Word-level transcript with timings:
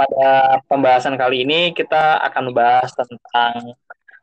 pada 0.00 0.56
pembahasan 0.64 1.20
kali 1.20 1.44
ini 1.44 1.76
kita 1.76 2.24
akan 2.24 2.48
membahas 2.48 2.88
tentang 2.96 3.76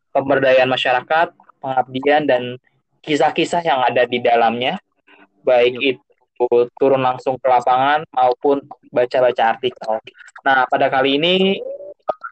pemberdayaan 0.09 0.65
masyarakat, 0.65 1.37
pengabdian 1.61 2.25
dan 2.25 2.57
kisah-kisah 3.05 3.61
yang 3.61 3.85
ada 3.85 4.09
di 4.09 4.17
dalamnya, 4.17 4.81
baik 5.45 5.77
itu 5.77 6.49
turun 6.81 7.05
langsung 7.05 7.37
ke 7.37 7.45
lapangan 7.45 8.01
maupun 8.09 8.65
baca-baca 8.89 9.53
artikel. 9.53 10.01
Nah, 10.41 10.65
pada 10.65 10.89
kali 10.89 11.21
ini 11.21 11.61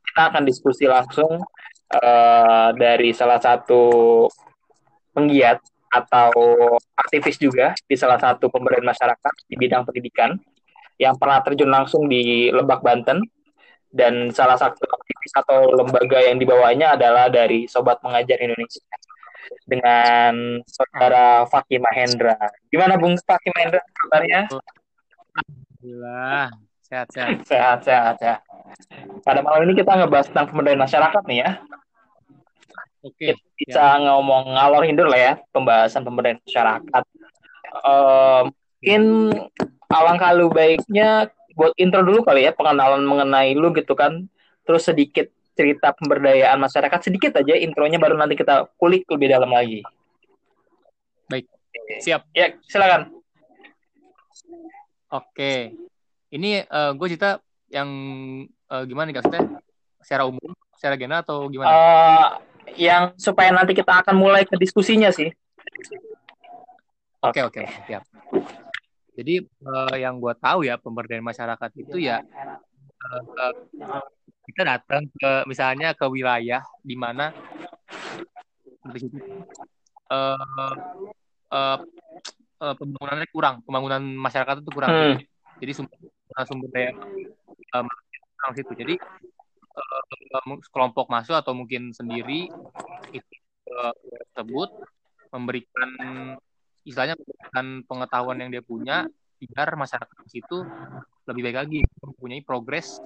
kita 0.09 0.34
akan 0.34 0.41
diskusi 0.41 0.89
langsung 0.89 1.38
uh, 1.93 2.70
dari 2.73 3.14
salah 3.14 3.38
satu 3.38 4.25
penggiat 5.14 5.62
atau 5.93 6.34
aktivis 6.98 7.38
juga 7.38 7.77
di 7.86 7.93
salah 7.93 8.18
satu 8.18 8.50
pemberdayaan 8.50 8.89
masyarakat 8.89 9.34
di 9.46 9.55
bidang 9.55 9.86
pendidikan 9.86 10.34
yang 10.98 11.14
pernah 11.20 11.46
terjun 11.46 11.70
langsung 11.70 12.09
di 12.09 12.50
Lebak 12.50 12.82
Banten 12.82 13.21
dan 13.96 14.27
salah 14.36 14.59
satu 14.59 14.84
aktivis 14.84 15.34
atau 15.40 15.72
lembaga 15.72 16.20
yang 16.20 16.36
dibawanya 16.36 16.99
adalah 16.99 17.31
dari 17.31 17.63
Sobat 17.72 18.03
Mengajar 18.03 18.36
Indonesia 18.44 18.84
dengan 19.63 20.59
saudara 20.67 21.48
Fakih 21.48 21.80
Mahendra. 21.80 22.36
Gimana 22.67 23.00
Bung 23.00 23.16
Fakih 23.16 23.55
Mahendra 23.55 23.80
kabarnya? 23.88 24.52
Alhamdulillah, 24.52 26.52
sehat-sehat. 26.84 27.39
Sehat-sehat 27.50 28.17
ya. 28.20 28.36
Pada 29.23 29.39
malam 29.39 29.63
ini 29.63 29.80
kita 29.80 29.95
ngebahas 29.95 30.27
tentang 30.27 30.52
pemberdayaan 30.52 30.84
masyarakat 30.84 31.23
nih 31.31 31.39
ya. 31.39 31.52
Oke. 33.00 33.31
Kita 33.31 33.39
bisa 33.55 33.86
ya. 33.95 34.03
ngomong 34.03 34.59
ngalor 34.59 34.84
hindur 34.84 35.08
lah 35.08 35.20
ya 35.31 35.34
pembahasan 35.55 36.03
pemberdayaan 36.03 36.44
masyarakat. 36.44 37.03
Uh, 37.86 38.41
mungkin 38.81 39.03
alangkah 39.88 40.36
lu 40.36 40.52
baiknya 40.52 41.31
buat 41.55 41.72
intro 41.80 42.04
dulu 42.04 42.22
kali 42.22 42.45
ya 42.45 42.52
pengenalan 42.52 43.02
mengenai 43.08 43.55
lu 43.55 43.72
gitu 43.73 43.95
kan. 43.95 44.27
Terus 44.68 44.86
sedikit 44.86 45.32
cerita 45.55 45.95
pemberdayaan 45.95 46.59
masyarakat 46.59 47.00
sedikit 47.00 47.39
aja 47.39 47.56
intronya 47.56 47.95
baru 47.95 48.20
nanti 48.20 48.36
kita 48.36 48.67
kulik 48.75 49.08
lebih 49.08 49.31
dalam 49.31 49.50
lagi. 49.50 49.81
Baik. 51.31 51.47
Siap. 52.03 52.28
Ya, 52.36 52.59
silakan. 52.67 53.16
Oke. 55.09 55.72
Ini 56.36 56.67
uh, 56.67 56.92
gue 56.92 57.08
cerita 57.08 57.39
yang 57.72 57.90
uh, 58.67 58.84
gimana 58.84 59.09
nih 59.09 59.23
Kak? 59.23 59.31
Secara 60.03 60.28
umum, 60.28 60.52
secara 60.75 61.00
general 61.00 61.23
atau 61.23 61.47
gimana? 61.47 61.72
Uh, 61.72 62.28
yang 62.75 63.16
supaya 63.16 63.56
nanti 63.56 63.72
kita 63.72 64.03
akan 64.03 64.19
mulai 64.19 64.44
ke 64.44 64.59
diskusinya 64.59 65.08
sih. 65.14 65.31
Oke 67.25 67.42
oke 67.42 67.64
siap. 67.90 68.03
Jadi 69.16 69.47
uh, 69.63 69.95
yang 69.95 70.19
gue 70.19 70.33
tahu 70.35 70.67
ya 70.67 70.75
pemberdayaan 70.75 71.23
masyarakat 71.23 71.71
itu 71.80 71.97
ya 72.03 72.19
uh, 72.99 73.22
uh, 73.23 74.03
kita 74.45 74.61
datang 74.61 75.07
ke 75.09 75.31
misalnya 75.49 75.95
ke 75.95 76.05
wilayah 76.05 76.61
di 76.83 76.94
mana 76.99 77.31
uh, 80.11 80.75
uh, 81.49 81.77
uh, 82.61 82.75
pembangunannya 82.77 83.27
kurang, 83.31 83.55
pembangunan 83.66 84.03
masyarakat 84.03 84.61
itu 84.61 84.72
kurang. 84.72 84.91
Hmm. 84.91 85.17
Jadi 85.63 85.72
sumber 85.72 85.97
sumber 86.45 86.69
daya 86.75 86.91
uh, 87.73 87.83
kurang 88.38 88.53
situ. 88.53 88.73
Jadi 88.75 88.95
uh, 89.75 90.03
kelompok 90.69 91.07
masuk 91.09 91.35
atau 91.39 91.55
mungkin 91.55 91.95
sendiri 91.95 92.52
itu 93.16 93.33
uh, 93.72 93.94
tersebut 94.35 94.69
memberikan 95.33 95.89
istilahnya 96.85 97.17
memberikan 97.56 97.88
pengetahuan 97.88 98.38
yang 98.44 98.52
dia 98.52 98.64
punya 98.64 99.08
biar 99.39 99.75
masyarakat 99.80 100.16
di 100.28 100.30
situ 100.39 100.58
lebih 101.28 101.42
baik 101.48 101.58
lagi 101.64 101.80
mempunyai 102.03 102.42
progres 102.44 103.00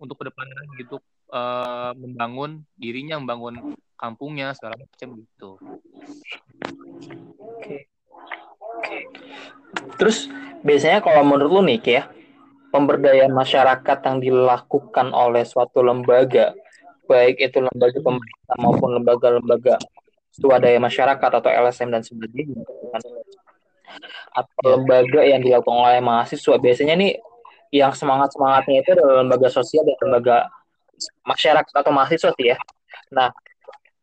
untuk 0.00 0.20
ke 0.20 0.32
depannya 0.32 0.56
gitu 0.80 0.96
uh, 1.32 1.92
membangun 1.96 2.64
dirinya 2.76 3.20
membangun 3.20 3.76
kampungnya 3.96 4.50
segala 4.56 4.80
macam 4.80 5.08
gitu. 5.20 5.50
Oke. 7.38 7.86
Oke. 8.58 8.98
Terus 10.00 10.26
biasanya 10.66 11.04
kalau 11.04 11.22
menurut 11.22 11.50
lu 11.54 11.62
nih 11.70 11.80
ya, 11.86 12.02
pemberdayaan 12.74 13.30
masyarakat 13.30 13.98
yang 14.02 14.18
dilakukan 14.18 15.14
oleh 15.14 15.46
suatu 15.46 15.86
lembaga, 15.86 16.50
baik 17.06 17.38
itu 17.38 17.62
lembaga 17.62 17.98
pemerintah 18.02 18.56
maupun 18.58 18.90
lembaga-lembaga 18.98 19.78
swadaya 20.34 20.82
masyarakat 20.82 21.30
atau 21.30 21.50
LSM 21.52 21.94
dan 21.94 22.02
sebagainya, 22.02 22.64
atau 24.32 24.64
lembaga 24.64 25.20
yang 25.22 25.40
dilakukan 25.44 25.76
oleh 25.76 26.00
mahasiswa, 26.00 26.56
biasanya 26.58 26.94
nih 26.96 27.12
yang 27.72 27.92
semangat 27.96 28.36
semangatnya 28.36 28.84
itu 28.84 28.90
adalah 28.92 29.24
lembaga 29.24 29.48
sosial 29.48 29.82
dan 29.88 29.96
lembaga 30.04 30.52
masyarakat 31.24 31.72
atau 31.72 31.92
mahasiswa 31.92 32.30
sih 32.36 32.46
ya. 32.52 32.56
Nah, 33.08 33.32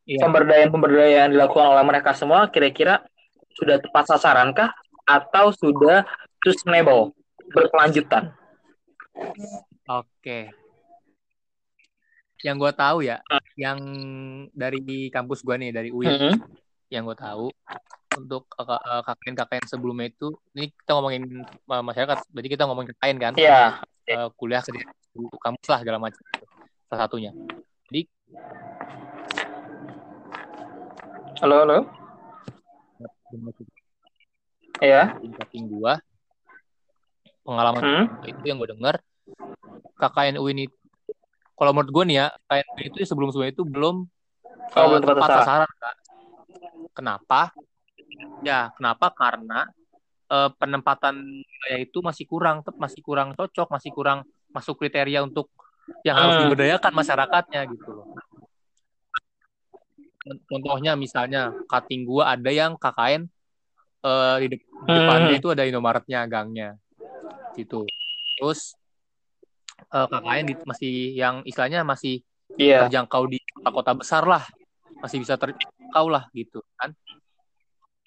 iya. 0.10 0.26
pemberdayaan 0.26 0.74
pemberdayaan 0.74 1.30
dilakukan 1.34 1.78
oleh 1.78 1.86
mereka 1.86 2.18
semua 2.18 2.50
kira-kira 2.50 3.06
sudah 3.54 3.78
tepat 3.78 4.10
sasaran 4.10 4.56
kah 4.58 4.74
atau 5.06 5.54
sudah 5.54 6.06
sustainable 6.42 7.14
berkelanjutan? 7.54 8.34
Oke. 9.86 10.54
Yang 12.40 12.56
gue 12.56 12.72
tahu 12.72 12.98
ya, 13.04 13.20
uh. 13.20 13.44
yang 13.60 13.80
dari 14.56 15.12
kampus 15.12 15.44
gue 15.44 15.56
nih 15.60 15.72
dari 15.76 15.90
UIN, 15.92 16.08
uh 16.08 16.16
-huh. 16.16 16.36
yang 16.88 17.04
gue 17.04 17.18
tahu 17.20 17.52
untuk 18.18 18.50
uh, 18.58 19.02
KKN-KKN 19.06 19.66
sebelumnya 19.70 20.10
itu, 20.10 20.34
ini 20.58 20.74
kita 20.74 20.98
ngomongin 20.98 21.46
uh, 21.46 21.84
masyarakat, 21.86 22.18
berarti 22.34 22.50
kita 22.50 22.64
ngomongin 22.66 22.90
KKN 22.98 23.18
kan? 23.22 23.34
Iya. 23.38 23.84
Yeah. 24.10 24.26
Uh, 24.26 24.30
kuliah 24.34 24.66
ke 24.66 24.74
kampus 25.38 25.68
lah 25.70 25.80
segala 25.86 26.02
macam. 26.02 26.22
Salah 26.90 27.06
satunya. 27.06 27.32
Jadi. 27.90 28.02
Halo 31.46 31.56
halo. 31.62 31.78
Iya. 34.82 35.14
Yeah. 35.14 35.66
gua 35.70 36.02
pengalaman 37.50 37.82
hmm? 37.82 38.06
itu 38.30 38.44
yang 38.46 38.62
gue 38.62 38.70
dengar 38.70 38.96
KKN 39.98 40.38
UIN 40.38 40.70
itu 40.70 40.78
kalau 41.58 41.74
menurut 41.74 41.90
gue 41.90 42.04
nih 42.14 42.18
ya 42.22 42.28
KKN 42.46 42.68
UIN 42.78 42.86
itu 42.94 42.98
sebelum 43.10 43.30
sebelumnya 43.34 43.54
itu 43.58 43.64
belum 43.66 43.96
oh, 44.78 44.86
uh, 44.86 45.02
tepat 45.02 45.30
sasaran 45.42 45.72
kak. 45.82 45.96
Kenapa? 46.94 47.42
Ya 48.44 48.72
kenapa 48.76 49.12
karena 49.14 49.70
uh, 50.32 50.50
penempatan 50.56 51.20
wilayah 51.20 51.80
itu 51.80 52.00
masih 52.04 52.26
kurang, 52.28 52.64
masih 52.78 53.02
kurang 53.04 53.36
cocok, 53.36 53.68
masih 53.72 53.92
kurang 53.92 54.20
masuk 54.50 54.80
kriteria 54.80 55.24
untuk 55.24 55.52
yang 56.06 56.18
harus 56.18 56.34
hmm. 56.38 56.44
diberdayakan 56.50 56.94
masyarakatnya 56.94 57.62
gitu 57.70 57.90
loh. 57.94 58.08
Contohnya 60.46 60.94
misalnya 60.94 61.50
cutting 61.66 62.06
gua 62.06 62.38
ada 62.38 62.52
yang 62.54 62.78
KKN 62.78 63.26
uh, 64.04 64.36
di, 64.40 64.48
de 64.48 64.58
hmm. 64.60 64.88
depannya 64.88 65.34
itu 65.36 65.48
ada 65.52 65.64
Indomaretnya 65.68 66.24
gangnya 66.30 66.80
gitu 67.58 67.84
terus 68.40 68.78
uh, 69.92 70.06
eh, 70.06 70.08
KKN 70.08 70.46
di, 70.48 70.54
masih 70.64 70.94
yang 71.18 71.36
istilahnya 71.44 71.84
masih 71.84 72.24
yeah. 72.56 72.88
terjangkau 72.88 73.28
di 73.28 73.40
kota-kota 73.52 73.92
besar 74.00 74.24
lah 74.24 74.44
masih 75.04 75.20
bisa 75.20 75.36
terjangkau 75.36 76.06
lah 76.08 76.28
gitu 76.32 76.64
kan 76.80 76.96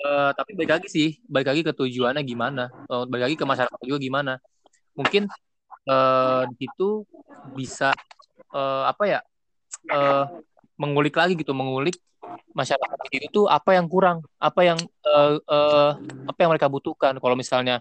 uh, 0.06 0.30
tapi 0.34 0.54
balik 0.58 0.72
lagi 0.78 0.88
sih 0.90 1.08
balik 1.26 1.48
lagi 1.54 1.62
ke 1.66 1.72
tujuannya 1.72 2.22
gimana. 2.22 2.70
Uh, 2.90 3.06
balik 3.06 3.30
lagi 3.30 3.36
ke 3.38 3.46
masyarakat 3.46 3.78
juga 3.86 3.98
gimana. 3.98 4.32
Mungkin 4.98 5.26
uh, 5.88 6.42
di 6.52 6.54
situ 6.66 7.06
bisa 7.56 7.90
uh, 8.52 8.84
apa 8.86 9.04
ya 9.08 9.20
uh, 9.90 10.24
mengulik 10.76 11.14
lagi 11.14 11.38
gitu 11.38 11.54
mengulik 11.54 11.98
masyarakat 12.52 12.98
itu 13.12 13.44
apa 13.48 13.76
yang 13.76 13.86
kurang 13.88 14.24
apa 14.36 14.60
yang 14.62 14.78
uh, 15.04 15.36
uh, 15.42 15.90
apa 16.28 16.38
yang 16.42 16.50
mereka 16.52 16.68
butuhkan. 16.68 17.16
Kalau 17.16 17.34
misalnya 17.38 17.80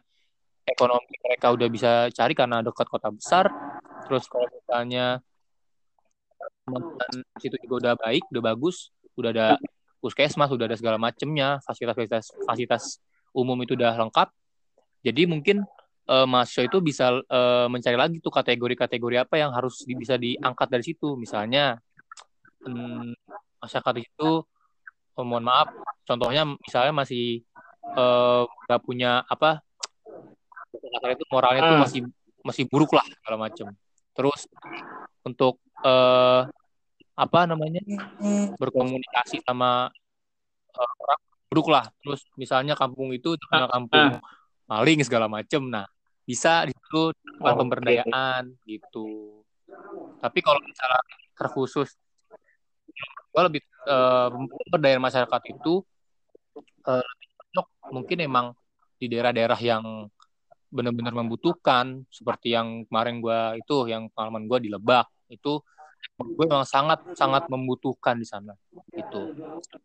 ekonomi 0.66 1.16
mereka 1.22 1.52
udah 1.52 1.68
bisa 1.68 1.92
cari 2.14 2.34
karena 2.38 2.62
dekat 2.62 2.88
kota 2.88 3.10
besar 3.10 3.50
terus 4.06 4.26
kalau 4.30 4.48
misalnya 4.50 5.20
situ 7.42 7.58
juga 7.66 7.76
udah 7.82 7.94
baik 7.98 8.24
udah 8.32 8.44
bagus 8.44 8.94
udah 9.18 9.30
ada 9.34 9.48
puskesmas 10.02 10.50
udah 10.50 10.66
ada 10.66 10.78
segala 10.78 10.98
macemnya 10.98 11.62
fasilitas 11.62 12.34
fasilitas 12.44 12.84
umum 13.32 13.56
itu 13.64 13.78
udah 13.78 13.96
lengkap. 13.96 14.28
Jadi 15.06 15.30
mungkin 15.30 15.64
uh, 16.10 16.28
mahasiswa 16.28 16.68
itu 16.68 16.78
bisa 16.82 17.14
uh, 17.14 17.68
mencari 17.72 17.96
lagi 17.96 18.18
tuh 18.20 18.34
kategori-kategori 18.34 19.16
apa 19.22 19.40
yang 19.40 19.54
harus 19.54 19.86
di, 19.86 19.94
bisa 19.96 20.18
diangkat 20.18 20.68
dari 20.68 20.84
situ. 20.84 21.16
Misalnya 21.16 21.80
um, 22.66 23.14
masyarakat 23.62 23.96
itu 24.02 24.30
oh, 25.16 25.26
mohon 25.26 25.46
maaf 25.46 25.70
contohnya 26.06 26.44
misalnya 26.46 26.94
masih 26.98 27.46
nggak 28.66 28.80
uh, 28.82 28.86
punya 28.86 29.22
apa 29.26 29.62
kasar 30.92 31.14
itu 31.14 31.26
moralnya 31.30 31.62
hmm. 31.62 31.70
tuh 31.70 31.80
masih 31.82 32.02
masih 32.42 32.64
buruk 32.68 32.92
lah 32.98 33.06
segala 33.06 33.38
macam 33.38 33.68
terus 34.18 34.50
untuk 35.22 35.62
uh, 35.86 36.50
apa 37.22 37.46
namanya 37.46 37.82
berkomunikasi 38.58 39.46
sama 39.46 39.94
uh, 40.74 40.94
orang 41.06 41.22
buruk 41.54 41.68
lah 41.70 41.86
terus 42.02 42.26
misalnya 42.34 42.74
kampung 42.74 43.14
itu 43.14 43.38
terkenal 43.38 43.70
ah, 43.70 43.74
kampung 43.78 44.10
ah. 44.18 44.22
maling 44.66 45.06
segala 45.06 45.30
macam 45.30 45.70
nah 45.70 45.86
bisa 46.26 46.66
di 46.66 46.74
situ 46.74 47.14
oh, 47.14 47.56
pemberdayaan 47.62 48.58
okay. 48.58 48.82
gitu 48.82 49.38
tapi 50.18 50.40
kalau 50.42 50.58
misalnya 50.66 51.02
terkhusus 51.38 51.94
gue 53.32 53.42
lebih 53.46 53.62
uh, 53.86 54.34
pemberdayaan 54.66 55.04
masyarakat 55.04 55.42
itu 55.54 55.86
uh, 56.90 57.06
mungkin 57.92 58.18
emang 58.24 58.56
di 58.98 59.12
daerah-daerah 59.12 59.60
yang 59.60 60.08
benar-benar 60.72 61.12
membutuhkan 61.12 62.08
seperti 62.08 62.56
yang 62.56 62.88
kemarin 62.88 63.20
gue 63.20 63.60
itu 63.60 63.76
yang 63.92 64.08
pengalaman 64.16 64.48
gue 64.48 64.58
di 64.64 64.70
Lebak 64.72 65.12
itu 65.28 65.60
gue 66.22 66.46
memang 66.46 66.68
sangat 66.68 67.02
sangat 67.18 67.50
membutuhkan 67.50 68.18
di 68.18 68.28
sana 68.28 68.54
itu 68.94 69.22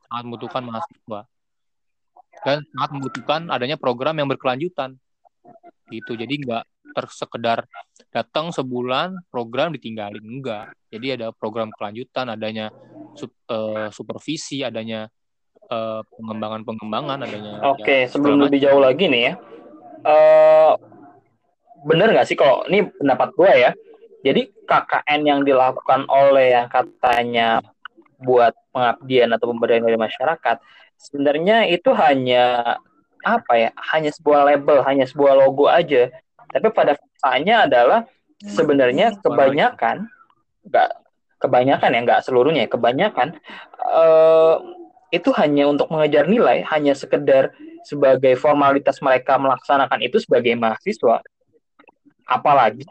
sangat 0.09 0.23
membutuhkan 0.29 0.63
mahasiswa. 0.65 1.21
Dan 2.45 2.61
sangat 2.77 2.91
membutuhkan 2.93 3.41
adanya 3.49 3.81
program 3.81 4.21
yang 4.21 4.29
berkelanjutan 4.29 5.01
gitu. 5.89 6.13
Jadi 6.13 6.45
nggak 6.45 6.65
tersekedar 6.97 7.69
datang 8.09 8.49
sebulan 8.49 9.29
program 9.29 9.77
ditinggalin 9.77 10.25
enggak 10.25 10.73
jadi 10.89 11.21
ada 11.21 11.27
program 11.37 11.69
kelanjutan 11.77 12.33
adanya 12.33 12.73
sup, 13.13 13.29
uh, 13.53 13.93
supervisi 13.93 14.65
adanya 14.65 15.13
uh, 15.69 16.01
pengembangan-pengembangan 16.17 17.29
adanya 17.29 17.61
oke 17.69 17.85
okay, 17.85 18.09
ya, 18.09 18.13
sebelum 18.13 18.41
lebih 18.41 18.65
jauh 18.65 18.81
lagi 18.81 19.13
nih 19.13 19.23
ya 19.29 19.33
uh, 20.09 20.73
bener 21.85 22.17
nggak 22.17 22.25
sih 22.25 22.37
kalau 22.39 22.65
ini 22.73 22.89
pendapat 22.97 23.29
gue 23.37 23.51
ya 23.53 23.71
jadi 24.27 24.43
KKN 24.67 25.21
yang 25.23 25.41
dilakukan 25.47 26.11
oleh 26.11 26.59
yang 26.59 26.67
katanya 26.67 27.63
buat 28.19 28.51
pengabdian 28.75 29.31
atau 29.31 29.55
pemberdayaan 29.55 29.87
dari 29.87 30.01
masyarakat 30.01 30.57
sebenarnya 30.99 31.71
itu 31.71 31.95
hanya 31.95 32.75
apa 33.23 33.53
ya 33.55 33.71
hanya 33.95 34.11
sebuah 34.11 34.51
label 34.51 34.83
hanya 34.83 35.07
sebuah 35.07 35.39
logo 35.39 35.71
aja. 35.71 36.11
Tapi 36.51 36.67
pada 36.75 36.99
faktanya 36.99 37.71
adalah 37.71 38.01
sebenarnya 38.43 39.15
kebanyakan 39.23 40.11
nggak 40.67 40.91
kebanyakan 41.39 41.91
ya 41.95 42.01
nggak 42.03 42.23
seluruhnya 42.27 42.65
kebanyakan 42.67 43.39
uh, 43.87 44.59
itu 45.15 45.31
hanya 45.39 45.71
untuk 45.71 45.87
mengejar 45.93 46.27
nilai 46.27 46.67
hanya 46.67 46.97
sekedar 46.99 47.55
sebagai 47.87 48.35
formalitas 48.35 48.99
mereka 48.99 49.39
melaksanakan 49.39 50.03
itu 50.03 50.19
sebagai 50.19 50.59
mahasiswa. 50.59 51.23
Apalagi 52.27 52.83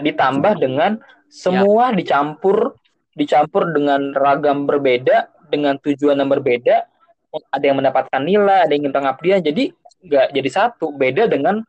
ditambah 0.00 0.56
dengan 0.56 0.96
semua 1.28 1.92
ya. 1.92 1.96
dicampur 1.96 2.76
dicampur 3.12 3.72
dengan 3.72 4.12
ragam 4.16 4.64
berbeda 4.64 5.28
dengan 5.52 5.76
tujuan 5.80 6.16
yang 6.16 6.32
berbeda. 6.32 6.88
Ada 7.48 7.72
yang 7.72 7.80
mendapatkan 7.80 8.20
nilai 8.20 8.68
ada 8.68 8.72
yang 8.76 8.88
ingin 8.88 8.92
pengabdian 8.92 9.40
jadi 9.40 9.72
nggak 10.04 10.26
jadi 10.36 10.50
satu. 10.52 10.92
Beda 10.92 11.28
dengan 11.28 11.64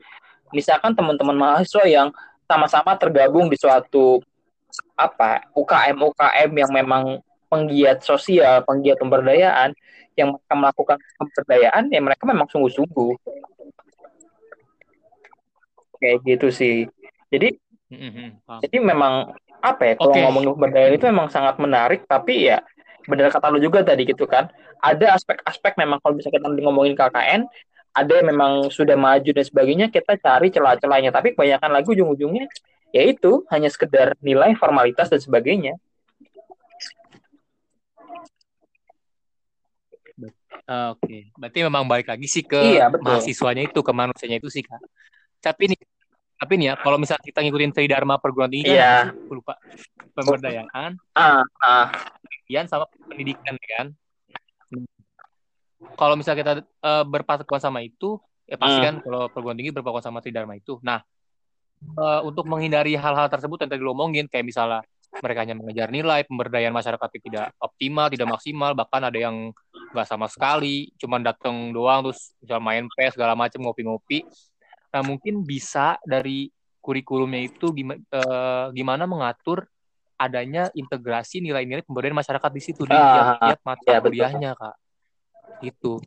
misalkan 0.52 0.96
teman-teman 0.96 1.36
mahasiswa 1.36 1.84
yang 1.88 2.12
sama-sama 2.48 3.00
tergabung 3.00 3.48
di 3.48 3.56
suatu 3.56 4.20
apa 5.00 5.48
UKM 5.56 5.96
UKM 5.96 6.52
yang 6.52 6.72
memang 6.72 7.04
penggiat 7.48 8.02
sosial 8.02 8.66
penggiat 8.66 8.98
pemberdayaan 9.00 9.72
yang 10.14 10.34
mereka 10.34 10.54
melakukan 10.54 10.98
pemberdayaan 11.18 11.84
ya 11.90 12.00
mereka 12.04 12.24
memang 12.28 12.48
sungguh-sungguh. 12.52 13.14
Kayak 15.98 16.18
gitu 16.28 16.48
sih. 16.52 16.78
Jadi 17.32 17.63
Mm-hmm. 17.94 18.60
Jadi 18.66 18.78
memang 18.82 19.14
apa 19.64 19.82
ya 19.88 19.94
kalau 19.96 20.12
okay. 20.12 20.24
ngomongin 20.28 20.50
pemberdayaan 20.60 20.94
itu 21.00 21.06
memang 21.08 21.28
sangat 21.32 21.56
menarik 21.56 22.04
tapi 22.04 22.52
ya 22.52 22.60
benar 23.08 23.32
kata 23.32 23.48
lu 23.48 23.64
juga 23.64 23.80
tadi 23.80 24.04
gitu 24.04 24.28
kan 24.28 24.52
ada 24.84 25.16
aspek-aspek 25.16 25.80
memang 25.80 26.04
kalau 26.04 26.20
bisa 26.20 26.28
kita 26.28 26.52
ngomongin 26.52 27.00
KKN 27.00 27.48
ada 27.96 28.12
yang 28.20 28.28
memang 28.28 28.68
sudah 28.68 29.00
maju 29.00 29.32
dan 29.32 29.46
sebagainya 29.48 29.88
kita 29.88 30.20
cari 30.20 30.52
celah-celahnya 30.52 31.16
tapi 31.16 31.32
kebanyakan 31.32 31.72
lagu 31.72 31.96
ujung-ujungnya 31.96 32.52
ya 32.92 33.08
itu 33.08 33.48
hanya 33.56 33.72
sekedar 33.72 34.20
nilai 34.20 34.52
formalitas 34.60 35.08
dan 35.08 35.24
sebagainya 35.24 35.80
uh, 40.68 40.92
oke 40.92 41.08
okay. 41.08 41.32
berarti 41.40 41.60
memang 41.64 41.88
balik 41.88 42.12
lagi 42.12 42.28
sih 42.28 42.44
ke 42.44 42.60
iya, 42.60 42.92
mahasiswanya 42.92 43.72
itu 43.72 43.80
ke 43.80 43.92
manusianya 43.96 44.44
itu 44.44 44.52
sih 44.52 44.64
kak 44.66 44.84
tapi 45.40 45.72
ini 45.72 45.76
tapi 46.38 46.60
nih 46.60 46.68
ya, 46.72 46.76
kalau 46.76 46.98
misalnya 47.00 47.24
kita 47.24 47.40
ngikutin 47.40 47.72
Tridharma 47.72 48.20
perguruan 48.20 48.52
tinggi 48.52 48.68
kan, 48.68 48.76
yeah. 48.76 49.04
aku 49.16 49.40
lupa 49.40 49.56
pemberdayaan, 50.12 50.92
uh, 51.16 51.42
uh. 51.46 51.88
sama 52.68 52.86
pendidikan 53.08 53.56
kan. 53.56 53.88
Kalau 55.94 56.16
misalnya 56.20 56.40
kita 56.44 56.54
uh, 56.84 57.04
berpatokan 57.08 57.62
sama 57.64 57.80
itu, 57.80 58.20
ya 58.44 58.60
pasti 58.60 58.80
uh. 58.80 58.84
kan 58.84 58.96
kalau 59.00 59.22
perguruan 59.32 59.56
tinggi 59.56 59.72
berpatokan 59.72 60.04
sama 60.04 60.20
Tridharma 60.20 60.60
itu. 60.60 60.84
Nah, 60.84 61.00
uh, 61.96 62.22
untuk 62.28 62.44
menghindari 62.50 62.98
hal-hal 63.00 63.32
tersebut 63.32 63.64
yang 63.64 63.70
tadi 63.72 63.82
lo 63.84 63.96
omongin, 63.96 64.28
kayak 64.28 64.44
misalnya 64.44 64.82
mereka 65.22 65.46
hanya 65.46 65.56
mengejar 65.56 65.94
nilai, 65.94 66.26
pemberdayaan 66.26 66.74
masyarakat 66.74 67.10
tidak 67.22 67.54
optimal, 67.62 68.10
tidak 68.10 68.28
maksimal, 68.34 68.74
bahkan 68.74 69.06
ada 69.06 69.16
yang 69.16 69.54
nggak 69.94 70.08
sama 70.10 70.26
sekali, 70.26 70.90
cuma 70.98 71.22
datang 71.22 71.70
doang 71.70 72.10
terus 72.10 72.34
misal 72.42 72.58
main 72.58 72.90
PES 72.90 73.14
segala 73.14 73.38
macam 73.38 73.62
ngopi-ngopi 73.62 74.26
Nah, 74.94 75.02
mungkin 75.02 75.42
bisa 75.42 75.98
dari 76.06 76.54
kurikulumnya 76.78 77.42
itu 77.50 77.74
gimana, 77.74 78.00
uh, 78.14 78.22
eh, 78.22 78.66
gimana 78.78 79.04
mengatur 79.10 79.66
adanya 80.20 80.70
integrasi 80.78 81.42
nilai-nilai 81.42 81.82
pemberdayaan 81.82 82.22
masyarakat 82.22 82.52
di 82.54 82.62
situ 82.62 82.86
di 82.86 82.94
ah, 82.94 83.02
tiap-tiap 83.02 83.60
mata 83.66 83.90
ya, 83.90 84.00
kuliahnya, 84.00 84.52
Kak. 84.54 84.76
Gitu. 85.66 85.98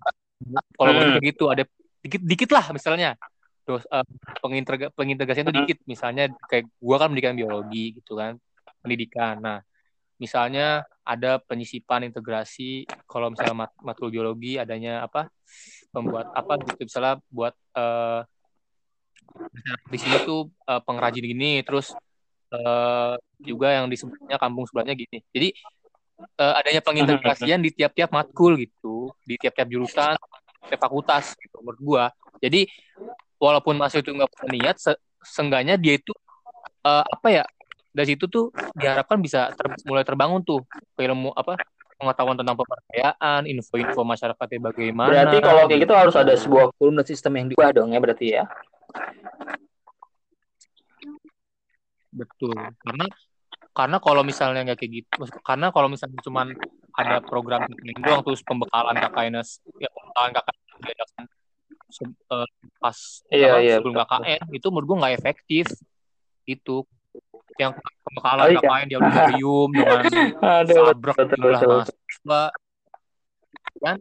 Kalau 0.78 0.92
hmm. 0.94 1.16
begitu 1.18 1.44
ada 1.50 1.64
dikit 2.04 2.22
dikit 2.22 2.50
lah 2.54 2.66
misalnya. 2.70 3.18
Terus 3.66 3.82
uh, 3.90 4.06
pengintegra 4.38 4.94
pengintegrasian 4.94 5.50
itu 5.50 5.52
hmm. 5.52 5.60
dikit. 5.66 5.78
Misalnya 5.90 6.30
kayak 6.46 6.70
gua 6.78 7.02
kan 7.02 7.10
pendidikan 7.10 7.34
biologi 7.34 7.98
gitu 7.98 8.14
kan. 8.14 8.38
Pendidikan. 8.78 9.42
Nah, 9.42 9.58
misalnya 10.22 10.86
ada 11.02 11.42
penyisipan 11.42 12.06
integrasi 12.06 12.86
kalau 13.10 13.34
misalnya 13.34 13.66
mat 13.66 13.72
matkul 13.82 14.14
biologi 14.14 14.54
adanya 14.54 15.02
apa? 15.02 15.26
membuat 15.96 16.28
apa 16.36 16.60
gitu 16.60 16.84
misalnya 16.84 17.16
buat 17.32 17.54
uh, 17.72 18.20
di 19.90 19.98
sini 19.98 20.16
tuh 20.24 20.50
uh, 20.68 20.80
pengrajin 20.82 21.24
gini 21.24 21.60
terus 21.62 21.92
uh, 22.52 23.14
juga 23.40 23.76
yang 23.76 23.86
di 23.90 23.96
sebelahnya 23.98 24.38
kampung 24.38 24.64
sebelahnya 24.68 24.94
gini 24.94 25.18
jadi 25.30 25.48
uh, 26.40 26.54
adanya 26.58 26.82
pengintegrasian 26.82 27.60
di 27.60 27.70
tiap-tiap 27.74 28.10
matkul 28.12 28.56
gitu 28.56 29.10
di 29.26 29.36
tiap-tiap 29.36 29.68
jurusan 29.68 30.16
tiap 30.66 30.80
fakultas 30.80 31.34
gitu 31.38 31.62
menurut 31.62 31.80
gua 31.80 32.04
jadi 32.42 32.66
walaupun 33.38 33.76
masih 33.76 34.00
itu 34.00 34.12
nggak 34.12 34.30
punya 34.32 34.50
niat 34.52 34.76
se 34.80 34.92
dia 35.80 35.94
itu 35.98 36.12
uh, 36.86 37.04
apa 37.04 37.28
ya 37.42 37.44
dari 37.96 38.12
situ 38.12 38.28
tuh 38.28 38.52
diharapkan 38.76 39.18
bisa 39.18 39.50
ter 39.56 39.66
mulai 39.88 40.04
terbangun 40.04 40.44
tuh 40.44 40.60
ilmu 41.00 41.32
apa 41.32 41.56
pengetahuan 41.96 42.36
tentang 42.36 42.56
pemberdayaan, 42.60 43.48
info-info 43.48 44.04
masyarakatnya 44.04 44.60
bagaimana. 44.68 45.10
Berarti 45.10 45.36
kalau 45.40 45.62
kayak 45.64 45.80
gitu 45.88 45.94
harus 45.96 46.16
ada 46.16 46.34
sebuah 46.36 46.64
kurikulum 46.76 47.04
sistem 47.08 47.32
yang 47.40 47.46
diubah 47.48 47.72
dong 47.72 47.96
ya 47.96 48.00
berarti 48.00 48.26
ya. 48.36 48.44
Betul. 52.16 52.56
Karena 52.56 53.06
karena 53.76 53.96
kalau 54.00 54.24
misalnya 54.24 54.64
nggak 54.64 54.78
kayak 54.80 54.92
gitu, 55.04 55.28
karena 55.44 55.68
kalau 55.68 55.92
misalnya 55.92 56.16
cuma 56.24 56.48
ada 56.96 57.20
program 57.20 57.68
ini 57.84 57.92
doang 58.00 58.24
terus 58.24 58.40
pembekalan 58.40 58.96
KKN 58.96 59.36
ya 59.76 59.88
pembekalan 59.92 60.32
KKN 60.32 60.56
diadakan 60.80 61.24
uh, 62.32 62.48
pas 62.80 62.98
iya, 63.28 63.60
iya, 63.60 63.76
sebelum 63.76 64.00
betul. 64.00 64.08
KKN 64.08 64.40
itu 64.56 64.66
menurut 64.72 64.86
gue 64.88 64.96
nggak 65.04 65.14
efektif 65.20 65.66
itu 66.48 66.76
yang 67.60 67.76
pembekalan 68.00 68.44
oh, 68.44 68.48
iya. 68.48 68.60
KKN 68.64 68.86
di 68.88 68.94
auditorium 68.96 69.68
dengan 69.76 70.02
sabrek 70.64 71.16
jumlah 71.36 71.60
mahasiswa 71.60 72.42
kan 73.76 73.96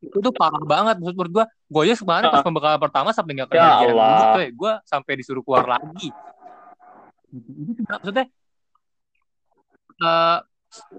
itu 0.00 0.16
tuh 0.16 0.32
parah 0.32 0.64
banget 0.64 0.96
maksud 0.96 1.12
menurut 1.12 1.32
gue 1.32 1.44
gue 1.44 1.80
aja 1.84 1.94
kemarin 2.00 2.32
pas 2.32 2.40
pembekalan 2.40 2.80
pertama 2.80 3.12
sampai 3.12 3.32
nggak 3.36 3.48
kerja 3.52 3.84
ya 3.84 3.92
Allah. 3.92 4.48
gue 4.48 4.72
sampai 4.88 5.12
disuruh 5.20 5.44
keluar 5.44 5.68
lagi. 5.68 6.08
Maksudnya 7.84 8.26
uh, 10.00 10.38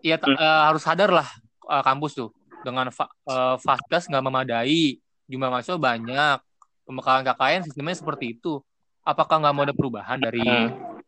ya 0.06 0.22
uh, 0.22 0.62
harus 0.70 0.86
sadar 0.86 1.10
lah 1.10 1.28
uh, 1.66 1.82
kampus 1.82 2.14
tuh. 2.14 2.30
Dengan 2.62 2.94
fa 2.94 3.10
uh, 3.26 3.58
fasilitas 3.58 4.06
nggak 4.06 4.22
memadai 4.22 5.02
jumlah 5.26 5.50
mahasiswa 5.50 5.82
banyak. 5.82 6.38
Pembekalan 6.86 7.26
KKN 7.26 7.62
sistemnya 7.66 7.98
seperti 7.98 8.38
itu. 8.38 8.62
Apakah 9.02 9.42
nggak 9.42 9.54
mau 9.58 9.66
ada 9.66 9.74
perubahan 9.74 10.22
dari 10.22 10.46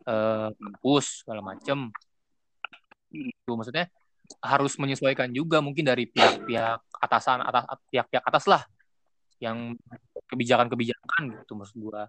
uh, 0.09 0.49
kampus 0.49 1.21
segala 1.21 1.45
macem? 1.45 1.93
Itu 3.13 3.53
maksudnya 3.53 3.85
harus 4.39 4.73
menyesuaikan 4.79 5.29
juga 5.29 5.59
mungkin 5.59 5.85
dari 5.85 6.07
pihak-pihak 6.09 6.79
atasan 7.03 7.43
atas 7.43 7.63
pihak-pihak 7.91 8.23
atas 8.23 8.45
lah 8.47 8.61
yang 9.43 9.75
kebijakan-kebijakan 10.31 11.21
gitu 11.35 11.53
maksud 11.59 11.77
gua. 11.77 12.07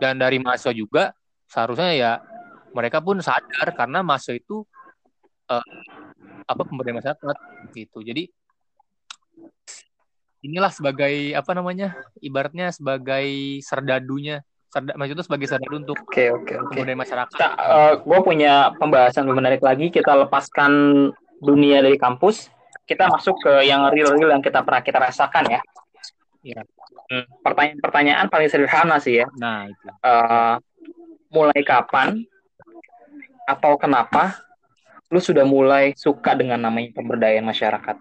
Dan 0.00 0.16
dari 0.16 0.40
mahasiswa 0.40 0.72
juga 0.72 1.12
seharusnya 1.46 1.92
ya 1.92 2.12
mereka 2.72 3.02
pun 3.02 3.18
sadar 3.20 3.74
karena 3.76 4.00
mahasiswa 4.00 4.38
itu 4.38 4.64
uh, 5.50 5.64
apa 6.46 6.62
pemberdayaan 6.64 6.98
masyarakat 7.02 7.36
gitu. 7.76 8.00
Jadi 8.00 8.30
inilah 10.40 10.72
sebagai 10.72 11.36
apa 11.36 11.52
namanya 11.52 11.92
ibaratnya 12.24 12.72
sebagai 12.72 13.60
serdadunya 13.60 14.40
maksud 14.70 15.18
itu 15.18 15.26
sebagai 15.26 15.50
sadar 15.50 15.72
untuk 15.74 15.98
oke 15.98 16.24
oke 16.30 16.54
oke 16.54 16.70
kebudayaan 16.78 17.02
masyarakat. 17.02 17.38
Uh, 17.58 17.92
gue 18.06 18.18
punya 18.22 18.70
pembahasan 18.78 19.26
menarik 19.26 19.58
lagi. 19.58 19.90
Kita 19.90 20.14
lepaskan 20.14 20.72
dunia 21.40 21.80
dari 21.80 21.96
kampus, 21.96 22.52
kita 22.84 23.08
masuk 23.08 23.40
ke 23.40 23.52
yang 23.64 23.88
real-real 23.88 24.30
yang 24.30 24.44
kita 24.44 24.60
pernah 24.60 24.84
kita 24.84 24.98
rasakan 25.00 25.44
ya. 25.58 25.60
Hmm, 27.10 27.26
Pertanyaan-pertanyaan 27.42 28.30
paling 28.30 28.48
sederhana 28.48 28.96
sih 29.02 29.24
ya. 29.24 29.26
Nah, 29.36 29.66
itu. 29.66 29.88
Uh, 30.00 30.56
mulai 31.30 31.60
kapan 31.62 32.22
atau 33.46 33.78
kenapa 33.78 34.38
lu 35.10 35.18
sudah 35.18 35.42
mulai 35.42 35.94
suka 35.98 36.38
dengan 36.38 36.62
namanya 36.62 36.94
pemberdayaan 36.94 37.46
masyarakat? 37.46 37.96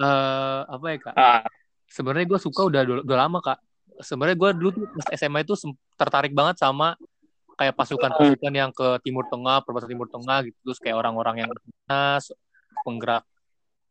Uh, 0.00 0.64
apa 0.64 0.86
ya 0.90 0.96
kak? 0.98 1.14
Ah, 1.14 1.44
Sebenarnya 1.90 2.26
gue 2.30 2.40
suka 2.40 2.66
udah 2.66 2.82
udah 3.04 3.18
lama 3.18 3.38
kak. 3.42 3.58
Sebenarnya 4.00 4.36
gue 4.38 4.50
dulu 4.56 4.68
tuh 4.72 4.84
pas 4.96 5.06
SMA 5.18 5.44
itu 5.44 5.54
tertarik 5.98 6.32
banget 6.32 6.56
sama 6.62 6.96
kayak 7.60 7.76
pasukan-pasukan 7.76 8.52
yang 8.56 8.72
ke 8.72 8.96
Timur 9.04 9.28
Tengah, 9.28 9.60
perbatasan 9.60 9.92
Timur 9.92 10.08
Tengah 10.08 10.48
gitu, 10.48 10.56
terus 10.64 10.80
kayak 10.80 10.96
orang-orang 10.96 11.44
yang 11.44 11.50
dinas, 11.52 12.32
penggerak, 12.80 13.20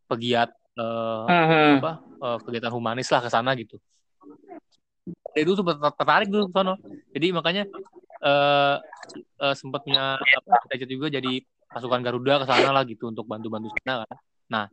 pegiat 0.09 0.49
eh, 0.73 1.27
hmm, 1.29 1.77
apa 1.77 1.91
eh, 2.01 2.37
kegiatan 2.49 2.73
humanis 2.73 3.13
lah 3.13 3.21
ke 3.21 3.29
sana 3.29 3.53
gitu. 3.53 3.77
Dari 5.37 5.45
dulu 5.45 5.61
tuh 5.61 5.65
ter- 5.69 5.95
tertarik 6.01 6.27
dulu 6.33 6.49
ke 6.49 6.53
sana. 6.57 6.73
Jadi 7.13 7.27
makanya 7.29 7.63
eh 8.25 8.75
eh, 9.37 9.53
sempat 9.53 9.85
punya 9.85 10.17
apa 10.17 10.73
juga 10.89 11.13
jadi 11.13 11.45
pasukan 11.69 12.01
Garuda 12.01 12.41
ke 12.41 12.45
sana 12.49 12.73
lah 12.73 12.81
gitu 12.89 13.13
untuk 13.13 13.29
bantu-bantu 13.29 13.69
sana 13.85 14.01
kan. 14.09 14.17
Nah, 14.49 14.65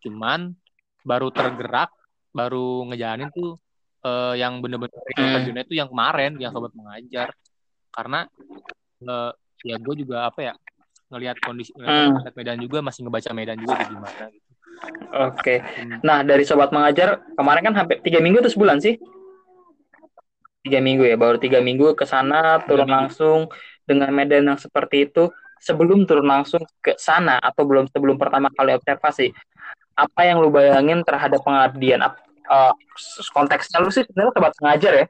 cuman 0.00 0.56
baru 1.04 1.28
tergerak, 1.28 1.92
baru 2.32 2.88
ngejalanin 2.88 3.28
tuh 3.28 3.60
eh, 4.08 4.40
yang 4.40 4.64
bener-bener 4.64 4.96
Hmm. 5.20 5.52
itu 5.52 5.74
yang 5.76 5.92
kemarin 5.92 6.40
yang 6.40 6.48
sobat 6.54 6.72
mengajar 6.72 7.28
karena 7.98 8.20
eh, 9.02 9.32
ya 9.66 9.74
gue 9.74 9.94
juga 9.98 10.30
apa 10.30 10.40
ya 10.46 10.54
ngelihat 11.10 11.42
kondisi 11.42 11.74
Hmm. 11.74 12.14
ngelihat 12.14 12.34
Medan 12.38 12.58
juga 12.62 12.78
masih 12.78 13.00
ngebaca 13.02 13.30
Medan 13.34 13.58
juga 13.58 13.74
kayak 13.74 13.90
gimana 13.90 14.24
gitu. 14.30 14.48
Oke. 15.10 15.54
Hmm. 15.58 15.98
Nah, 16.06 16.18
dari 16.22 16.46
sobat 16.46 16.70
mengajar 16.70 17.18
kemarin 17.34 17.62
kan 17.66 17.74
hampir 17.74 17.98
tiga 18.06 18.22
minggu 18.22 18.38
atau 18.44 18.52
sebulan 18.52 18.78
sih? 18.78 18.94
Tiga 20.62 20.78
minggu 20.78 21.02
ya, 21.02 21.16
baru 21.18 21.40
tiga 21.40 21.58
minggu 21.58 21.98
ke 21.98 22.04
sana 22.06 22.62
turun 22.62 22.86
minggu. 22.86 22.94
langsung 22.94 23.50
dengan 23.82 24.12
medan 24.14 24.54
yang 24.54 24.60
seperti 24.60 25.10
itu. 25.10 25.32
Sebelum 25.58 26.06
turun 26.06 26.30
langsung 26.30 26.62
ke 26.78 26.94
sana 27.02 27.42
atau 27.42 27.66
belum 27.66 27.90
sebelum 27.90 28.14
pertama 28.14 28.46
kali 28.54 28.78
observasi, 28.78 29.34
apa 29.98 30.20
yang 30.22 30.38
lu 30.38 30.54
bayangin 30.54 31.02
terhadap 31.02 31.42
pengabdian? 31.42 31.98
Eh, 32.46 32.72
konteksnya 33.34 33.82
lu 33.82 33.90
sih 33.90 34.06
sebenarnya 34.06 34.38
sobat 34.38 34.54
mengajar 34.62 34.92
ya. 34.94 35.06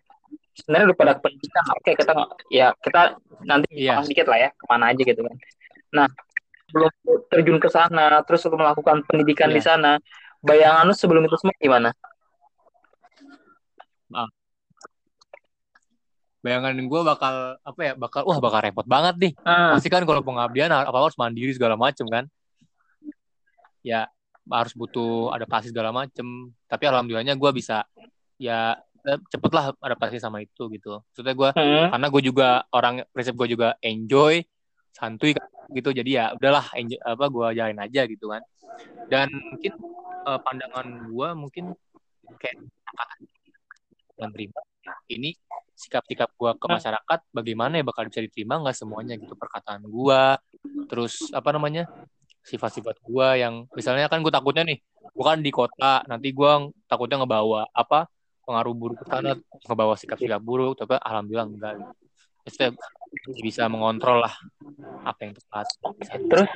Sebenarnya 0.59 0.91
lu 0.91 0.97
pada 0.99 1.15
pendidikan, 1.23 1.62
oke 1.71 1.91
kita 1.95 2.12
ya 2.50 2.75
kita 2.83 3.15
nanti 3.47 3.71
bahas 3.87 4.05
sedikit 4.11 4.27
lah 4.27 4.38
ya 4.43 4.49
ke 4.50 4.65
mana 4.67 4.91
aja 4.91 5.03
gitu 5.07 5.23
kan. 5.23 5.37
Nah, 5.95 6.07
sebelum 6.67 6.91
lu 7.07 7.15
terjun 7.31 7.59
ke 7.62 7.69
sana, 7.71 8.21
terus 8.27 8.43
lu 8.50 8.59
melakukan 8.59 9.07
pendidikan 9.07 9.49
di 9.55 9.62
Iya. 9.62 9.79
sana, 9.79 9.93
bayangan 10.43 10.91
lu 10.91 10.95
sebelum 10.99 11.23
itu 11.25 11.38
semua 11.38 11.55
gimana? 11.62 11.91
Bayangan 16.38 16.75
gue 16.79 17.00
bakal 17.03 17.35
apa 17.67 17.81
ya 17.83 17.93
bakal 17.99 18.23
wah 18.23 18.38
bakal 18.38 18.61
repot 18.62 18.87
banget 18.87 19.15
nih. 19.19 19.33
Ah, 19.43 19.75
Pasti 19.75 19.91
kan 19.91 20.07
kalau 20.07 20.23
pengabdian 20.23 20.71
apa 20.71 20.95
harus 20.95 21.19
mandiri 21.19 21.50
segala 21.50 21.75
macem 21.75 22.07
kan. 22.07 22.25
Ya 23.83 24.07
harus 24.47 24.73
butuh 24.73 25.35
adaptasi 25.35 25.75
segala 25.75 25.91
macem. 25.91 26.55
Tapi 26.71 26.85
alhamdulillahnya 26.87 27.35
gue 27.35 27.50
bisa 27.50 27.83
ya 28.38 28.79
cepet 29.17 29.53
lah 29.55 29.73
adaptasi 29.81 30.21
sama 30.21 30.45
itu 30.45 30.69
gitu. 30.75 31.00
Maksudnya 31.00 31.35
gue 31.35 31.50
hmm, 31.55 31.87
karena 31.95 32.07
gue 32.12 32.23
juga 32.23 32.49
orang 32.75 32.95
prinsip 33.15 33.35
gue 33.38 33.49
juga 33.57 33.79
enjoy 33.81 34.45
santuy 34.93 35.33
kan, 35.33 35.49
gitu. 35.73 35.91
Jadi 35.95 36.11
ya 36.19 36.35
udahlah 36.37 36.67
enjoy, 36.77 36.99
apa 37.00 37.25
gue 37.31 37.47
jalanin 37.57 37.81
aja 37.81 38.03
gitu 38.05 38.27
kan. 38.29 38.43
Dan 39.09 39.29
mungkin 39.33 39.73
eh, 40.29 40.41
pandangan 40.45 40.87
gue 41.09 41.29
mungkin 41.38 41.65
kayak 42.37 42.59
menerima 44.19 44.61
nah, 44.85 44.99
ini 45.09 45.33
sikap-sikap 45.79 46.35
gue 46.35 46.50
ke 46.59 46.67
masyarakat 46.67 47.21
bagaimana 47.31 47.79
ya 47.81 47.85
bakal 47.87 48.11
bisa 48.11 48.21
diterima? 48.21 48.61
Nggak 48.61 48.77
semuanya 48.77 49.15
gitu. 49.17 49.33
Perkataan 49.38 49.87
gue 49.87 50.23
terus 50.91 51.31
apa 51.31 51.55
namanya 51.55 51.87
sifat-sifat 52.49 53.05
gue 53.05 53.29
yang 53.38 53.69
misalnya 53.77 54.09
kan 54.09 54.25
gue 54.25 54.33
takutnya 54.33 54.65
nih 54.65 54.81
gue 55.12 55.25
kan 55.25 55.38
di 55.43 55.53
kota 55.53 56.00
nanti 56.09 56.33
gue 56.33 56.73
takutnya 56.88 57.21
ngebawa 57.21 57.69
apa 57.77 58.09
pengaruh 58.49 58.73
buruk 58.73 59.05
ke 59.05 59.07
sana 59.12 59.37
ngebawa 59.69 59.95
sikap-sikap 60.00 60.40
buruk 60.40 60.81
tapi 60.81 60.97
alhamdulillah 60.97 61.49
enggak. 61.52 61.75
Maksudnya 62.49 62.73
bisa 63.45 63.69
mengontrol 63.69 64.25
lah 64.25 64.33
apa 65.05 65.21
yang 65.28 65.33
tepat 65.37 65.69
Terus 66.09 66.49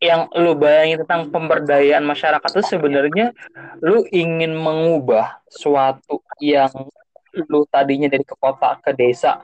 yang 0.00 0.28
lu 0.36 0.52
bayangin 0.56 1.00
tentang 1.04 1.32
pemberdayaan 1.32 2.04
masyarakat 2.04 2.50
itu 2.56 2.64
sebenarnya 2.76 3.32
lu 3.80 4.04
ingin 4.12 4.52
mengubah 4.52 5.40
suatu 5.48 6.20
yang 6.40 6.70
lu 7.48 7.64
tadinya 7.68 8.08
dari 8.08 8.24
ke 8.24 8.36
kota 8.36 8.78
ke 8.80 8.92
desa. 8.92 9.40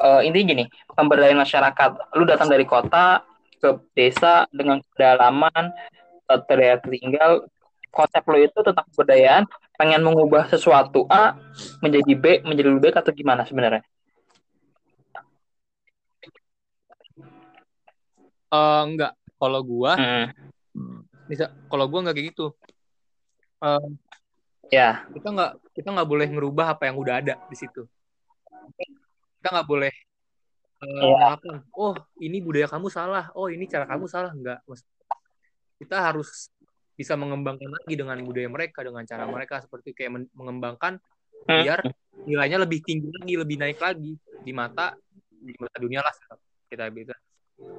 Eh, 0.00 0.20
intinya 0.28 0.46
gini, 0.56 0.64
pemberdayaan 0.96 1.40
masyarakat. 1.44 1.90
Lu 2.16 2.24
datang 2.24 2.48
dari 2.48 2.64
kota 2.64 3.20
ke 3.60 3.76
desa 3.92 4.48
dengan 4.48 4.80
kedalaman, 4.92 5.72
eh, 6.30 6.40
terdapat 6.48 6.88
tinggal. 6.88 7.32
Konsep 7.90 8.22
lu 8.26 8.38
itu 8.38 8.58
tentang 8.62 8.86
pemberdayaan, 8.94 9.44
pengen 9.74 10.00
mengubah 10.00 10.46
sesuatu 10.46 11.04
A 11.10 11.34
menjadi 11.82 12.12
B, 12.14 12.24
menjadi 12.46 12.70
lebih 12.70 12.82
baik 12.90 13.02
atau 13.02 13.10
gimana 13.10 13.42
sebenarnya? 13.42 13.82
Eh 18.50 18.80
enggak 18.82 19.12
kalau 19.38 19.60
gua 19.62 19.94
Hmm, 20.70 21.02
bisa 21.26 21.50
kalau 21.70 21.86
gua 21.86 22.06
enggak 22.06 22.16
kayak 22.18 22.28
gitu 22.34 22.46
Eh, 23.60 23.86
ya. 24.72 25.04
kita 25.12 25.28
nggak 25.28 25.52
kita 25.76 25.88
nggak 25.92 26.08
boleh 26.08 26.26
ngerubah 26.32 26.72
apa 26.72 26.88
yang 26.88 26.96
udah 26.96 27.14
ada 27.20 27.34
di 27.44 27.56
situ 27.58 27.84
kita 29.36 29.48
nggak 29.52 29.68
boleh 29.68 29.92
eh, 30.80 30.88
Iya. 31.04 31.36
mengatakan 31.36 31.60
oh 31.76 31.92
ini 32.16 32.40
budaya 32.40 32.64
kamu 32.66 32.88
salah 32.88 33.28
oh 33.36 33.52
ini 33.52 33.68
cara 33.68 33.84
kamu 33.84 34.08
salah 34.08 34.32
enggak 34.32 34.64
Mas 34.64 34.80
kita 35.76 35.96
harus 36.00 36.48
bisa 37.00 37.16
mengembangkan 37.16 37.72
lagi 37.72 37.96
dengan 37.96 38.20
budaya 38.20 38.52
mereka 38.52 38.84
dengan 38.84 39.00
cara 39.08 39.24
mereka 39.24 39.64
seperti 39.64 39.96
kayak 39.96 40.10
men- 40.12 40.32
mengembangkan 40.36 41.00
Hmm. 41.48 41.64
biar 41.64 41.80
nilainya 42.28 42.60
lebih 42.60 42.84
tinggi 42.84 43.08
lagi 43.08 43.34
lebih 43.40 43.56
naik 43.56 43.80
lagi 43.80 44.12
di 44.44 44.52
mata 44.52 44.92
di 45.32 45.56
mata 45.56 45.76
dunia 45.80 46.04
lah 46.04 46.12
kita 46.68 46.92
bisa 46.92 47.16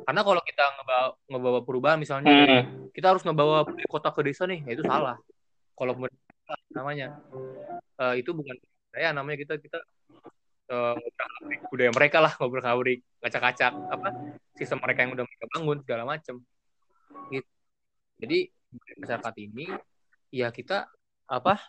karena 0.02 0.22
kalau 0.26 0.42
kita 0.42 0.66
ngebawa, 0.82 1.08
ngebawa 1.30 1.60
perubahan 1.62 2.02
misalnya 2.02 2.34
Hmm. 2.34 2.90
kita 2.90 3.14
harus 3.14 3.22
ngebawa 3.22 3.70
kota 3.86 4.10
ke 4.10 4.26
desa 4.26 4.50
nih 4.50 4.66
ya 4.66 4.74
itu 4.74 4.84
salah 4.90 5.22
kalau 5.78 5.94
namanya 6.74 7.22
Eh, 8.02 8.26
itu 8.26 8.34
bukan 8.34 8.58
saya 8.90 9.14
namanya 9.14 9.38
kita 9.46 9.62
kita 9.62 9.78
eh, 10.74 10.98
budaya 11.70 11.94
mereka 11.94 12.18
lah 12.18 12.34
ngobrol-ngabrik 12.42 13.06
ngacak-ngacak 13.22 13.74
apa 13.78 14.10
sistem 14.58 14.82
mereka 14.82 15.06
yang 15.06 15.14
udah 15.14 15.26
mereka 15.30 15.46
bangun 15.54 15.78
segala 15.86 16.04
macem 16.10 16.36
gitu 17.30 17.46
jadi 18.18 18.50
masyarakat 18.72 19.36
ini 19.44 19.68
ya 20.32 20.48
kita 20.50 20.88
apa 21.28 21.60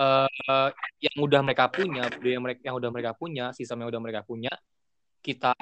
eh, 0.00 0.68
yang 1.04 1.16
udah 1.20 1.40
mereka 1.44 1.68
punya 1.68 2.08
budaya 2.08 2.38
mereka 2.40 2.60
yang 2.64 2.76
udah 2.76 2.90
mereka 2.92 3.12
punya 3.16 3.52
sistem 3.52 3.84
yang 3.84 3.90
udah 3.92 4.02
mereka 4.02 4.20
punya 4.24 4.52
kita 5.20 5.52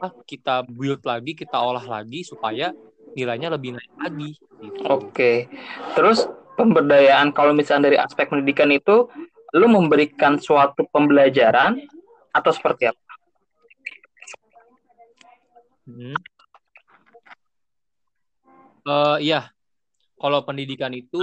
apa, 0.00 0.08
kita 0.24 0.64
build 0.64 1.04
lagi 1.04 1.36
kita 1.36 1.60
olah 1.60 1.84
lagi 1.84 2.24
supaya 2.24 2.72
nilainya 3.14 3.52
lebih 3.52 3.76
naik 3.76 3.92
lagi 4.00 4.30
gitu. 4.64 4.80
Oke. 4.88 5.46
Terus 5.94 6.26
pemberdayaan 6.58 7.30
kalau 7.30 7.52
misalnya 7.54 7.92
dari 7.92 7.98
aspek 8.00 8.26
pendidikan 8.32 8.72
itu 8.72 9.06
lu 9.54 9.66
memberikan 9.70 10.40
suatu 10.40 10.82
pembelajaran 10.90 11.78
atau 12.34 12.50
seperti 12.50 12.90
apa? 12.90 13.12
Hmm. 15.86 16.18
Eh, 18.84 19.16
iya, 19.24 19.48
kalau 20.24 20.40
pendidikan 20.40 20.88
itu 20.96 21.20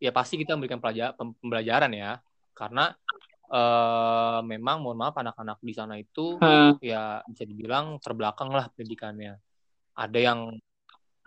ya 0.00 0.08
pasti 0.08 0.40
kita 0.40 0.56
memberikan 0.56 0.80
pembelajaran 1.12 1.92
ya, 1.92 2.16
karena 2.56 2.96
eh, 3.52 4.40
memang 4.48 4.80
mohon 4.80 4.96
maaf 4.96 5.20
anak-anak 5.20 5.60
di 5.60 5.76
sana 5.76 6.00
itu 6.00 6.40
Hmm. 6.40 6.80
ya 6.80 7.20
bisa 7.28 7.44
dibilang 7.44 8.00
terbelakang 8.00 8.48
lah 8.48 8.72
pendidikannya. 8.72 9.36
Ada 9.92 10.32
yang 10.32 10.56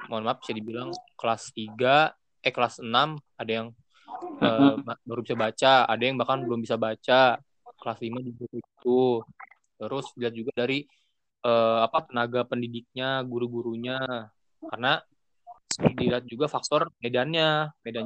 mohon 0.09 0.23
maaf 0.25 0.41
bisa 0.41 0.57
dibilang 0.57 0.89
kelas 1.13 1.53
3, 1.53 2.17
eh 2.41 2.49
kelas 2.49 2.81
6, 2.81 3.21
ada 3.37 3.51
yang 3.53 3.67
ba- 4.81 4.97
baru 5.05 5.21
bisa 5.21 5.37
baca, 5.37 5.73
ada 5.85 6.01
yang 6.01 6.17
bahkan 6.17 6.41
belum 6.41 6.65
bisa 6.65 6.75
baca. 6.81 7.37
Kelas 7.77 7.99
5 8.01 8.17
juga 8.25 8.49
itu. 8.49 9.21
Terus 9.77 10.05
lihat 10.17 10.33
juga 10.33 10.51
dari 10.57 10.81
eh, 11.45 11.79
apa 11.85 12.09
tenaga 12.09 12.41
pendidiknya, 12.41 13.21
guru-gurunya. 13.21 14.01
Karena 14.65 14.97
dilihat 15.95 16.27
juga 16.27 16.51
faktor 16.51 16.91
medannya, 16.99 17.71
medan 17.87 18.03